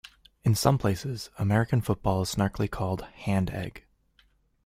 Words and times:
In 0.43 0.55
some 0.55 0.79
places, 0.79 1.29
American 1.37 1.79
football 1.79 2.23
is 2.23 2.33
snarkily 2.33 2.67
called 2.71 3.03
hand-egg. 3.17 3.83